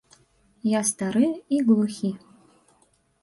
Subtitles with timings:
[0.77, 1.27] Я стары
[1.57, 2.11] і глухі.